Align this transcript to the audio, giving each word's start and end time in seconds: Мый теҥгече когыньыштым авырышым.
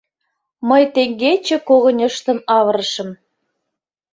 Мый 0.69 0.83
теҥгече 0.93 1.57
когыньыштым 1.67 2.39
авырышым. 2.57 3.09